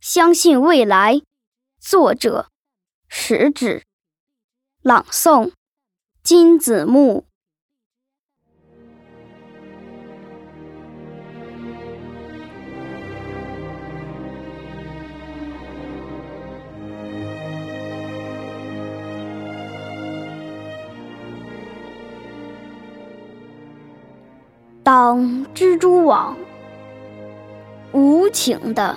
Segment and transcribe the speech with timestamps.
[0.00, 1.20] 相信未来。
[1.78, 2.48] 作者：
[3.06, 3.82] 食指。
[4.82, 5.52] 朗诵：
[6.22, 7.26] 金子木。
[24.82, 26.38] 当蜘蛛网
[27.92, 28.96] 无情的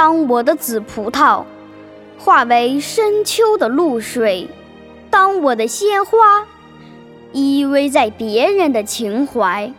[0.00, 1.42] 当我的紫葡萄
[2.20, 4.46] 化为深秋的露水，
[5.10, 6.46] 当我的鲜花
[7.32, 9.72] 依偎在别人的情怀，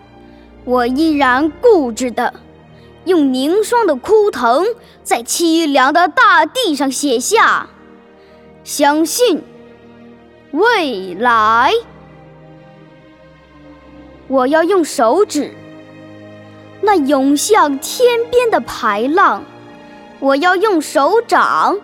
[0.66, 2.34] 我依然固执的
[3.06, 4.66] 用凝霜的枯藤，
[5.04, 7.70] 在凄凉的大地上写下
[8.66, 9.42] 相信
[10.52, 11.72] 未来。
[14.28, 15.54] 我要用手指。
[16.82, 19.46] 那涌向天边的排浪，
[20.20, 21.78] 我要用手掌；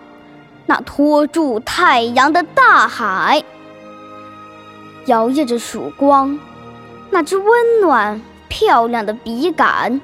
[0.66, 3.42] 那托住太阳的大海，
[5.06, 6.38] 摇曳着曙光；
[7.10, 10.00] 那只温暖漂亮的笔杆，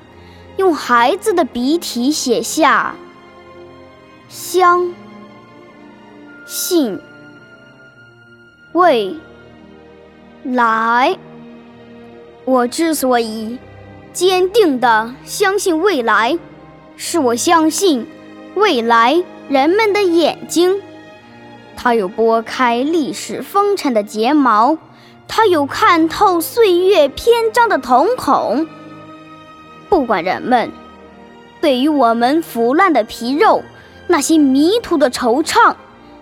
[0.57, 2.95] 用孩子的笔体写下
[4.29, 4.95] 相
[6.47, 6.99] 信
[8.73, 9.17] 未
[10.43, 11.19] 来。
[12.45, 13.59] 我之所以。
[14.13, 16.39] 坚定地相信未来，
[16.99, 18.07] 是我相信
[18.55, 20.81] 未来人们的眼睛。
[21.77, 24.79] 它有拨开历史风尘的睫毛，
[25.27, 28.67] 它有看透岁月篇章的瞳孔。
[29.89, 30.71] 不管人们
[31.61, 33.63] 对于我们腐烂的皮肉、
[34.07, 35.75] 那些迷途的惆怅、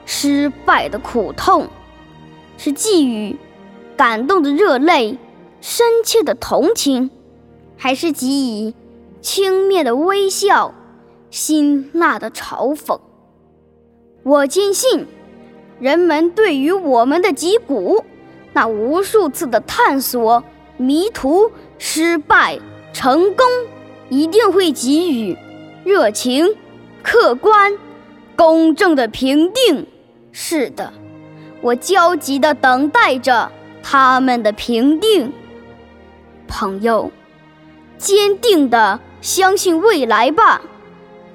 [0.06, 1.68] 失败的苦痛，
[2.56, 3.36] 是寄予
[3.96, 5.18] 感动的热泪、
[5.60, 7.10] 深切的同情。
[7.82, 8.74] 还是给予
[9.22, 10.74] 轻蔑的微笑、
[11.30, 13.00] 辛辣的嘲讽。
[14.22, 15.06] 我坚信，
[15.78, 18.04] 人们对于我们的脊骨，
[18.52, 20.44] 那无数次的探索、
[20.76, 22.58] 迷途、失败、
[22.92, 23.46] 成功，
[24.08, 25.36] 一定会给予
[25.84, 26.56] 热情、
[27.02, 27.78] 客观、
[28.36, 29.86] 公正的评定。
[30.32, 30.92] 是的，
[31.62, 33.50] 我焦急地等待着
[33.82, 35.32] 他们的评定，
[36.46, 37.10] 朋友。
[37.96, 40.62] 坚定的相信未来吧，